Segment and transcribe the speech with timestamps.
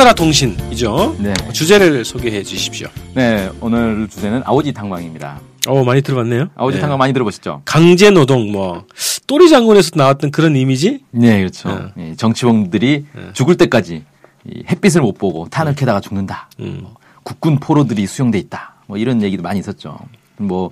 [0.00, 1.16] 카더라 통신이죠.
[1.18, 1.34] 네.
[1.52, 2.88] 주제를 소개해 주십시오.
[3.14, 5.38] 네, 오늘 주제는 아오지 탄광입니다.
[5.68, 6.46] 어 많이 들어봤네요.
[6.54, 6.80] 아오지 네.
[6.80, 7.60] 탄광 많이 들어보셨죠?
[7.66, 8.86] 강제 노동 뭐
[9.26, 11.04] 또리 장군에서 나왔던 그런 이미지?
[11.10, 11.90] 네, 그렇죠.
[11.98, 14.04] 이 정치범들이 죽을 때까지
[14.46, 16.48] 이 햇빛을 못 보고 탄을 캐다가 죽는다.
[16.60, 16.78] 음.
[16.82, 18.76] 뭐 국군 포로들이 수용돼 있다.
[18.86, 19.98] 뭐 이런 얘기도 많이 있었죠.
[20.38, 20.70] 뭐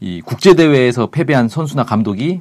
[0.00, 2.40] 이 국제 대회에서 패배한 선수나 감독이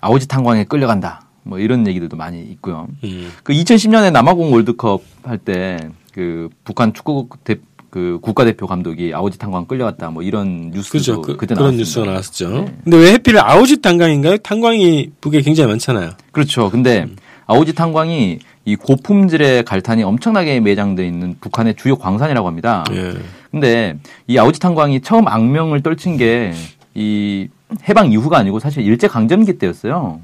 [0.00, 1.22] 아오지 탄광에 끌려간다.
[1.50, 2.86] 뭐 이런 얘기들도 많이 있고요.
[3.02, 3.32] 음.
[3.42, 5.78] 그 2010년에 남아공 월드컵 할 때
[6.14, 7.56] 그 북한 축구 대,
[7.90, 10.10] 그 국가대표 감독이 아오지 탄광 끌려갔다.
[10.10, 11.22] 뭐 이런 뉴스도.
[11.22, 11.76] 그, 그때 그런.
[11.76, 12.48] 뉴스가 나왔었죠.
[12.50, 12.74] 네.
[12.84, 14.38] 근데 왜 해필 아우지 탄광인가요?
[14.38, 16.10] 탄광이 북에 굉장히 많잖아요.
[16.32, 16.70] 그렇죠.
[16.70, 17.16] 근데 음.
[17.46, 22.84] 아오지 탄광이 이 고품질의 갈탄이 엄청나게 매장돼 있는 북한의 주요 광산이라고 합니다.
[22.92, 23.14] 예.
[23.50, 23.96] 근데
[24.28, 26.52] 이 아오지 탄광이 처음 악명을 떨친 게
[26.92, 27.46] 이
[27.88, 30.20] 해방 이후가 아니고 사실 일제 강점기 때였어요.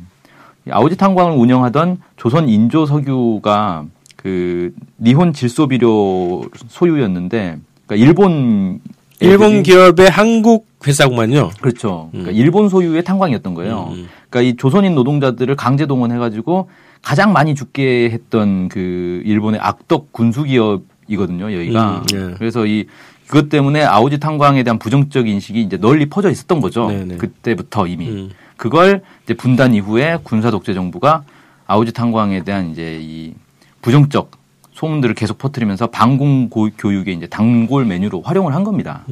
[0.67, 3.84] 이 아오지 탄광을 운영하던 조선 인조 석유가
[4.17, 8.81] 그 니혼 질소 비료 소유였는데 그러니까 일본
[9.20, 11.50] 일본 기업의 한국 회사구만요.
[11.61, 12.08] 그렇죠.
[12.11, 13.92] 그러니까 일본 소유의 탄광이었던 거예요.
[13.92, 14.08] 음.
[14.28, 16.69] 그러니까 이 조선인 노동자들을 강제 동원해가지고
[17.01, 21.53] 가장 많이 죽게 했던 그 일본의 악덕 군수 기업이거든요.
[21.53, 21.98] 여기가.
[21.98, 22.34] 음, 예.
[22.36, 22.86] 그래서 이
[23.27, 26.89] 그것 때문에 아오지 탄광에 대한 부정적 인식이 이제 널리 퍼져 있었던 거죠.
[26.89, 27.17] 네네.
[27.17, 28.30] 그때부터 이미 음.
[28.57, 31.25] 그걸 이제 분단 이후에 군사 독재 정부가
[31.67, 33.35] 아오지 탄광에 대한 이제 이
[33.83, 34.31] 부정적
[34.73, 39.05] 소문들을 계속 퍼뜨리면서 방공 고- 교육에 이제 단골 메뉴로 활용을 한 겁니다.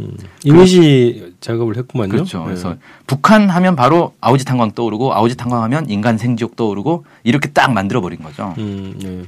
[0.44, 2.10] 이미지 작업을 했구만요.
[2.10, 2.40] 그렇죠.
[2.42, 2.44] 예.
[2.44, 7.72] 그래서 북한 하면 바로 아오지 탄광 떠오르고 아오지 탄광 하면 인간 생지옥 떠오르고 이렇게 딱
[7.72, 8.54] 만들어 버린 거죠.
[8.58, 9.22] 음, 예.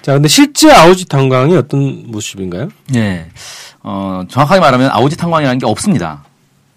[0.00, 2.68] 자, 근데 실제 아우지 탄광이 어떤 모습인가요?
[2.88, 3.26] 네.
[3.82, 6.24] 어, 정확하게 말하면 아오지 탄광이라는 게 없습니다.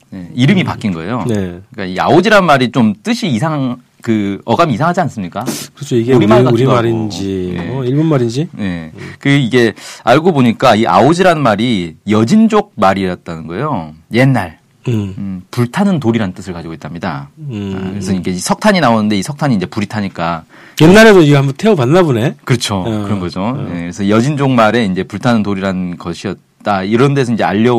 [0.10, 1.26] 네, 이름이 바뀐 거예요.
[1.28, 1.60] 네.
[1.72, 5.44] 그러니까 이 아오지란 말이 좀 뜻이 이상 그 어감이 이상하지 않습니까?
[5.74, 5.96] 그렇죠.
[5.96, 7.68] 이게 우리말 우리, 같기도 우리말인지, 하고.
[7.68, 7.70] 예.
[7.70, 8.48] 뭐 일본 말인지.
[8.54, 8.92] 네.
[9.20, 9.74] 그 이게
[10.04, 13.94] 알고 보니까 이 아오지라는 말이 여진족 말이었다는 거예요.
[14.14, 15.14] 옛날 음.
[15.18, 17.30] 음, 불타는 돌이라는 뜻을 가지고 있답니다.
[17.38, 17.74] 음.
[17.78, 20.46] 아, 그래서 이게 석탄이 나오는데 이 석탄이 이제 불이 타니까
[20.82, 22.36] 옛날에도 이거 한번 태워봤나 보네.
[22.46, 22.78] 그렇죠.
[22.78, 23.42] 어, 그런 거죠.
[23.42, 23.54] 어.
[23.54, 26.84] 네, 그래서 여진족 말에 이제 불타는 돌이라는 것이었다.
[26.84, 27.76] 이런 데서 이제 알려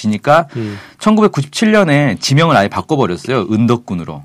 [0.00, 0.78] 지니까 음.
[0.98, 3.46] 1997년에 지명을 아예 바꿔버렸어요.
[3.50, 4.22] 은덕군으로.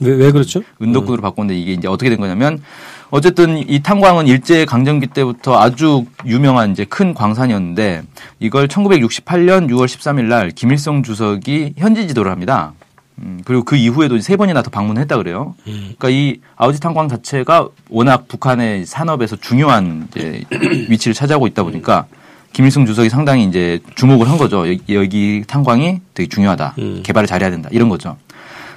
[0.00, 0.62] 왜, 왜 그렇죠?
[0.80, 2.62] 은덕군으로 바꿨는데 이게 이제 어떻게 된 거냐면
[3.10, 8.02] 어쨌든 이 탄광은 일제 강점기 때부터 아주 유명한 이제 큰 광산이었는데
[8.40, 12.72] 이걸 1968년 6월 13일 날 김일성 주석이 현지 지도를 합니다.
[13.18, 15.54] 음, 그리고 그 이후에도 세 번이나 더 방문했다 그래요.
[15.66, 15.94] 음.
[15.98, 20.42] 그러니까 이 아우지 탄광 자체가 워낙 북한의 산업에서 중요한 이제
[20.88, 22.06] 위치를 차지하고 있다 보니까
[22.52, 24.68] 김일성 주석이 상당히 이제 주목을 한 거죠.
[24.68, 26.74] 여기, 여기 탄광이 되게 중요하다.
[26.78, 27.02] 음.
[27.02, 27.68] 개발을 잘해야 된다.
[27.72, 28.16] 이런 거죠.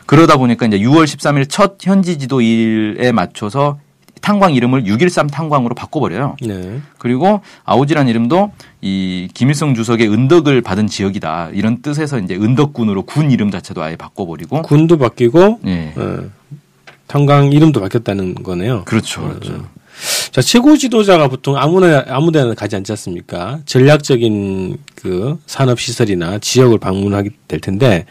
[0.06, 3.80] 그러다 보니까 이제 6월 13일 첫 현지 지도 일에 맞춰서
[4.22, 6.38] 탄광 이름을 613 탄광으로 바꿔버려요.
[6.42, 6.82] 네.
[6.98, 11.50] 그리고 아오지란 이름도 이 김일성 주석의 은덕을 받은 지역이다.
[11.54, 14.64] 이런 뜻에서 이제 은덕군으로 군 이름 자체도 아예 바꿔버리고.
[14.64, 15.94] 군도 바뀌고, 예.
[15.96, 16.24] 어,
[17.06, 18.84] 탄광 이름도 바뀌었다는 거네요.
[18.86, 19.22] 그렇죠.
[19.22, 19.68] 그렇죠.
[20.36, 23.60] 자, 최고 지도자가 보통 아무나, 아무 데나 가지 않지 않습니까?
[23.66, 28.04] 전략적인 그 산업시설이나 지역을 방문하게 될 텐데,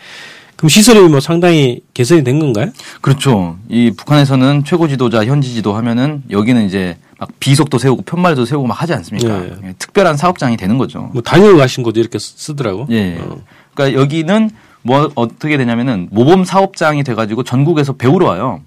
[0.57, 2.71] 그럼 시설이 뭐 상당히 개선이 된 건가요?
[3.03, 3.59] 그렇죠.
[3.69, 8.81] 이 북한에서는 최고 지도자, 현지 지도 하면은 여기는 이제 막 비석도 세우고 편말도 세우고 막
[8.81, 9.45] 하지 않습니까?
[9.45, 9.53] 예.
[9.63, 11.11] 예, 특별한 사업장이 되는 거죠.
[11.13, 12.87] 뭐 다녀가신 곳도 이렇게 쓰- 쓰더라고.
[12.89, 13.19] 예.
[13.21, 13.37] 어.
[13.75, 14.49] 그러니까 여기는
[14.81, 18.63] 뭐 어떻게 되냐면은 모범 사업장이 돼가지고 전국에서 배우러 와요.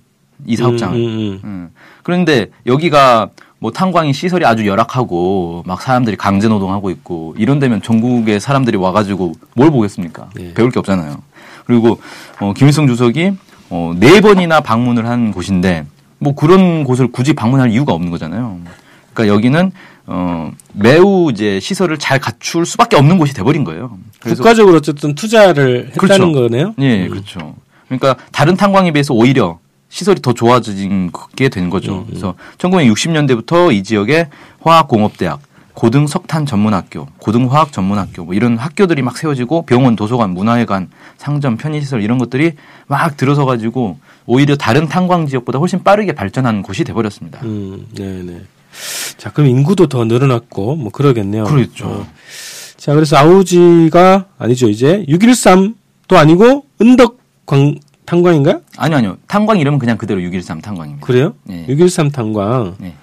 [0.45, 0.95] 이 사업장을.
[0.95, 1.41] 음, 음, 음.
[1.43, 1.69] 음.
[2.03, 8.39] 그런데 여기가 뭐 탄광이 시설이 아주 열악하고 막 사람들이 강제 노동하고 있고 이런 데면 전국의
[8.39, 10.29] 사람들이 와가지고 뭘 보겠습니까?
[10.39, 10.53] 예.
[10.53, 11.17] 배울 게 없잖아요.
[11.65, 11.99] 그리고
[12.39, 13.33] 어, 김일성 주석이
[13.69, 15.85] 어, 네 번이나 방문을 한 곳인데
[16.19, 18.59] 뭐 그런 곳을 굳이 방문할 이유가 없는 거잖아요.
[19.13, 19.71] 그러니까 여기는
[20.05, 23.97] 어, 매우 이제 시설을 잘 갖출 수밖에 없는 곳이 돼버린 거예요.
[24.21, 26.31] 국가적으로 어쨌든 투자를 했다는 그렇죠.
[26.31, 26.73] 거네요.
[26.79, 27.55] 예, 그렇죠.
[27.87, 29.59] 그러니까 다른 탄광에 비해서 오히려
[29.89, 32.05] 시설이 더 좋아진 게 된 거죠.
[32.07, 34.29] 그래서 1960년대부터 이 지역에
[34.61, 35.39] 화학공업대학,
[35.73, 42.17] 고등석탄 전문학교, 고등화학 전문학교 뭐 이런 학교들이 막 세워지고 병원, 도서관, 문화회관, 상점, 편의시설 이런
[42.17, 42.53] 것들이
[42.87, 47.39] 막 들어서 가지고 오히려 다른 탄광 지역보다 훨씬 빠르게 발전한 곳이 돼버렸습니다.
[47.43, 48.41] 음, 네네.
[49.17, 51.45] 자, 그럼 인구도 더 늘어났고 뭐 그러겠네요.
[51.45, 51.87] 그렇죠.
[51.87, 52.07] 어.
[52.75, 54.69] 자, 그래서 아우지가 아니죠.
[54.69, 57.75] 이제 613도 아니고 은덕 광
[58.07, 58.61] 탄광인가요?
[58.77, 59.17] 아니요, 아니요.
[59.27, 61.05] 탄광 이름은 그냥 그대로 613 탄광입니다.
[61.05, 61.33] 그래요?
[61.43, 61.65] 네.
[61.67, 62.75] 613 탄광.
[62.79, 62.93] 네.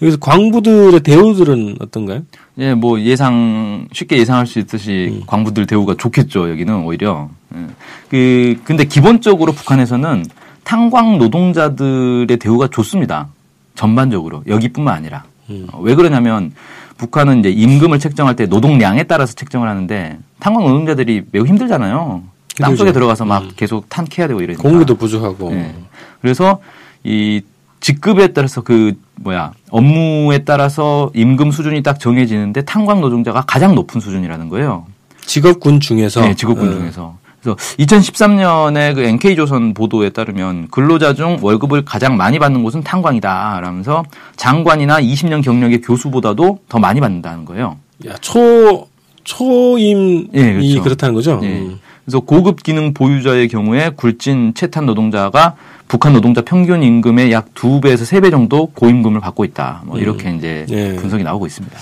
[0.00, 2.22] 여기서 광부들의 대우들은 어떤가요?
[2.58, 5.22] 예, 뭐 예상 쉽게 예상할 수 있듯이 음.
[5.26, 6.50] 광부들 대우가 좋겠죠.
[6.50, 7.28] 여기는 오히려.
[7.56, 7.66] 예.
[8.08, 10.24] 그 근데 기본적으로 북한에서는
[10.64, 13.28] 탄광 노동자들의 대우가 좋습니다.
[13.74, 15.66] 전반적으로 여기뿐만 아니라 음.
[15.72, 16.52] 어, 왜 그러냐면
[16.98, 22.22] 북한은 이제 임금을 책정할 때 노동량에 따라서 책정을 하는데 탄광 노동자들이 매우 힘들잖아요.
[22.60, 22.92] 땅 속에 힘들죠.
[22.92, 23.50] 들어가서 막 음.
[23.56, 24.62] 계속 탄 캐야 되고 이러니까.
[24.62, 25.52] 공기도 부족하고.
[25.52, 25.74] 예.
[26.20, 26.60] 그래서
[27.04, 27.42] 이
[27.80, 34.48] 직급에 따라서 그 뭐야 업무에 따라서 임금 수준이 딱 정해지는데 탄광 노동자가 가장 높은 수준이라는
[34.48, 34.86] 거예요.
[35.20, 37.16] 직업군 중에서 네, 직업군 어, 중에서.
[37.40, 43.60] 그래서 2013년에 그 NK조선 보도에 따르면 근로자 중 월급을 가장 많이 받는 곳은 탄광이다.
[43.60, 44.04] 라면서
[44.36, 47.76] 장관이나 20년 경력의 교수보다도 더 많이 받는다는 거예요.
[48.06, 48.88] 야, 초
[49.24, 50.82] 초임이 예, 그렇죠.
[50.82, 51.40] 그렇다는 거죠.
[51.42, 51.46] 예.
[51.46, 51.78] 음.
[52.06, 55.56] 그래서 고급 기능 보유자의 경우에 굴진 채탄 노동자가
[55.88, 59.82] 북한 노동자 평균 임금의 약 두 배에서 세 배 정도 고임금을 받고 있다.
[59.86, 60.94] 뭐 이렇게 이제 예.
[60.96, 61.76] 분석이 나오고 있습니다.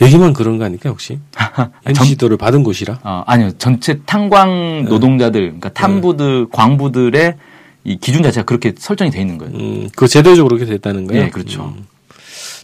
[0.00, 1.18] 여기만 그런 거 아닙니까 혹시?
[1.86, 2.98] MC도를 받은 곳이라.
[3.02, 3.50] 어, 아니요.
[3.58, 7.34] 전체 탄광 노동자들, 그러니까 탄부들, 광부들의
[7.84, 9.54] 이 기준 자체가 그렇게 설정이 돼 있는 거예요.
[9.54, 11.24] 음, 그 제도적으로 그렇게 됐다는 거예요.
[11.24, 11.72] 예, 그렇죠.
[11.76, 11.84] 음.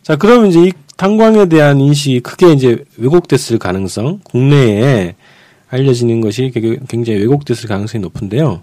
[0.03, 5.15] 자, 그러면 이제 이 탄광에 대한 인식이 크게 이제 왜곡됐을 가능성, 국내에
[5.73, 6.53] 알려지는 것이
[6.89, 8.63] 굉장히 왜곡됐을 가능성이 높은데요.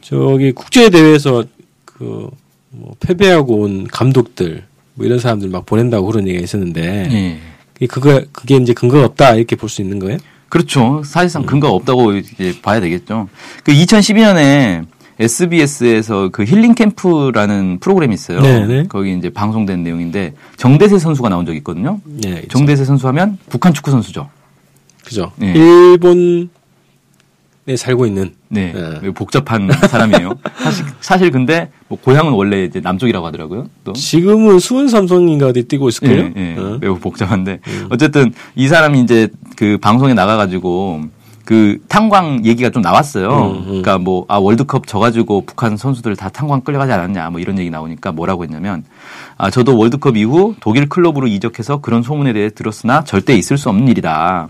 [0.00, 1.44] 저기 국제 대회에서
[1.84, 2.30] 그
[2.76, 4.64] 뭐 패배하고 온 감독들
[4.94, 7.38] 뭐 이런 사람들 막 보낸다고 그런 얘기가 있었는데 예.
[7.74, 10.18] 그게 그거 그게 이제 근거가 없다 이렇게 볼 수 있는 거예요?
[10.48, 11.02] 그렇죠.
[11.04, 11.46] 사실상 음.
[11.46, 13.28] 근거가 없다고 이제 봐야 되겠죠.
[13.64, 14.84] 그 2012년에
[15.18, 18.40] SBS에서 그 힐링 캠프라는 프로그램이 있어요.
[18.40, 18.84] 네네.
[18.88, 22.00] 거기 이제 방송된 내용인데 정대세 선수가 나온 적이 있거든요.
[22.04, 22.42] 네.
[22.50, 24.28] 정대세 선수 하면 북한 축구 선수죠.
[25.06, 25.30] 그죠.
[25.40, 25.52] 예.
[25.54, 26.48] 일본에
[27.76, 28.72] 살고 있는 네.
[28.72, 29.10] 네.
[29.12, 30.32] 복잡한 사람이에요.
[30.58, 33.68] 사실, 사실 근데 뭐 고향은 원래 이제 남쪽이라고 하더라고요.
[33.84, 33.92] 또.
[33.92, 36.32] 지금은 수원 삼성인가 어디 뛰고 있을걸요?
[36.36, 36.60] 예, 예.
[36.60, 36.78] 어?
[36.80, 41.04] 매우 복잡한데 어쨌든 이 사람이 이제 그 방송에 나가가지고
[41.46, 43.28] 그 탄광 얘기가 좀 나왔어요.
[43.30, 43.64] 음, 음.
[43.66, 48.12] 그러니까 뭐 아 월드컵 져가지고 북한 선수들 다 탄광 끌려가지 않았냐 뭐 이런 얘기 나오니까
[48.12, 48.84] 뭐라고 했냐면
[49.38, 53.88] 아 저도 월드컵 이후 독일 클럽으로 이적해서 그런 소문에 대해 들었으나 절대 있을 수 없는
[53.88, 54.48] 일이다.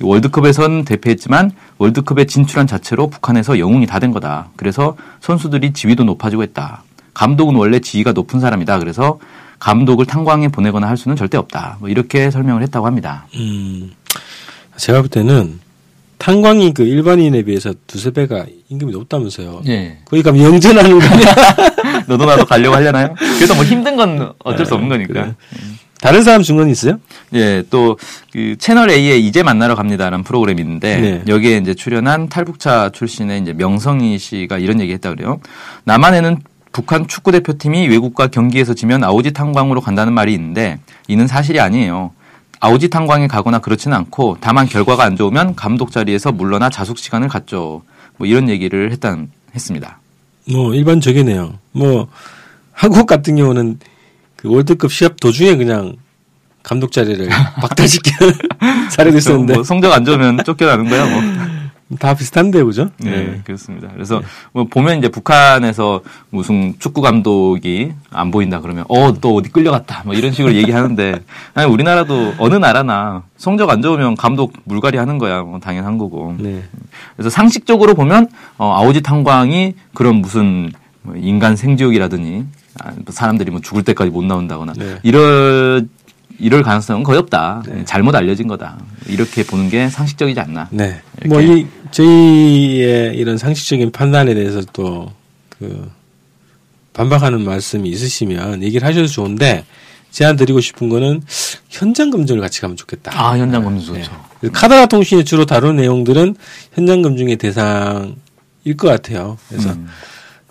[0.00, 4.48] 월드컵에선 대패했지만 월드컵에 진출한 자체로 북한에서 영웅이 다 된 거다.
[4.56, 6.82] 그래서 선수들이 지위도 높아지고 했다.
[7.14, 8.78] 감독은 원래 지위가 높은 사람이다.
[8.78, 9.18] 그래서
[9.58, 11.78] 감독을 탄광에 보내거나 할 수는 절대 없다.
[11.80, 13.26] 뭐 이렇게 설명을 했다고 합니다.
[13.36, 13.90] 음,
[14.76, 15.58] 제가 볼 때는
[16.18, 19.62] 탄광이 그 일반인에 비해서 두세 배가 임금이 높다면서요.
[19.68, 19.98] 예.
[20.04, 21.34] 거기 가면 영전하는 거 아니야?
[22.08, 23.14] 너도 나도 가려고 하려나요?
[23.18, 25.12] 그래서 뭐 힘든 건 어쩔 수 없는 거니까.
[25.12, 25.34] 그래.
[26.00, 26.98] 다른 사람 증언 있어요?
[27.34, 27.96] 예, 또
[28.36, 31.22] 그 채널 A의 이제 만나러 갑니다라는 프로그램이 있는데 네.
[31.26, 35.40] 여기에 이제 출연한 탈북자 출신의 이제 명성희 씨가 이런 얘기했다 그래요.
[35.84, 36.38] 남한에는
[36.70, 40.78] 북한 축구 대표팀이 외국과 경기에서 지면 아오지 탄광으로 간다는 말이 있는데
[41.08, 42.10] 이는 사실이 아니에요.
[42.60, 47.82] 아오지 탄광에 가거나 그렇지는 않고 다만 결과가 안 좋으면 감독 자리에서 물러나 자숙 시간을 갖죠.
[48.16, 49.98] 뭐 이런 얘기를 했단 했습니다.
[50.50, 51.58] 뭐 일반적이네요.
[51.72, 52.08] 뭐
[52.72, 53.78] 한국 같은 경우는
[54.36, 55.96] 그 월드컵 시합 도중에 그냥
[56.62, 57.28] 감독 자리를
[57.60, 58.34] 박탈시키는
[58.90, 61.22] 사례도 있었는데 뭐 성적 안 좋으면 쫓겨나는 거야 뭐.
[62.00, 62.90] 다 비슷한데 그죠?
[62.98, 63.88] 네, 그렇습니다.
[63.94, 64.20] 그래서
[64.52, 66.00] 뭐 보면 이제 북한에서
[66.30, 71.20] 무슨 축구 감독이 안 보인다 그러면 어 또 어디 끌려갔다 뭐 이런 식으로 얘기하는데
[71.54, 76.34] 아니 우리나라도 어느 나라나 성적 안 좋으면 감독 물갈이 하는 거야 뭐 당연한 거고.
[76.38, 76.64] 네.
[77.16, 78.28] 그래서 상식적으로 보면
[78.58, 82.44] 어, 아오지 탄광이 그런 무슨 뭐 인간 생지옥이라더니
[82.82, 84.96] 아, 뭐 사람들이 뭐 죽을 때까지 못 나온다거나 네.
[85.04, 85.86] 이럴
[86.38, 87.62] 이럴 가능성은 거의 없다.
[87.86, 88.76] 잘못 알려진 거다.
[89.08, 90.68] 이렇게 보는 게 상식적이지 않나.
[90.70, 91.00] 네.
[91.26, 95.12] 뭐 이 저희의 이런 상식적인 판단에 대해서 또
[95.58, 95.90] 그
[96.92, 99.64] 반박하는 말씀이 있으시면 얘기를 하셔도 좋은데
[100.10, 101.22] 제안 드리고 싶은 거는
[101.68, 103.12] 현장 검증을 같이 가면 좋겠다.
[103.14, 104.24] 아 현장 검수 좋죠.
[104.40, 106.36] 그 카더라 통신이 주로 다룬 내용들은
[106.74, 108.14] 현장 검증의 대상일
[108.78, 109.36] 것 같아요.
[109.48, 109.88] 그래서 음.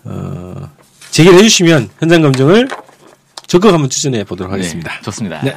[0.04, 0.70] 어,
[1.10, 2.68] 제기를 해주시면 현장 검증을
[3.48, 4.92] 적극 한번 추진해 보도록 하겠습니다.
[4.92, 5.42] 네, 좋습니다.
[5.42, 5.56] 네.